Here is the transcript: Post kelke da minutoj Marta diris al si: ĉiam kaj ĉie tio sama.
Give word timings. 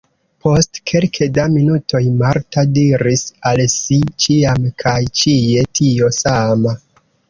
Post 0.43 0.79
kelke 0.91 1.27
da 1.35 1.45
minutoj 1.57 2.01
Marta 2.23 2.65
diris 2.79 3.29
al 3.53 3.65
si: 3.77 4.01
ĉiam 4.27 4.69
kaj 4.85 4.99
ĉie 5.23 5.71
tio 5.81 6.15
sama. 6.27 6.81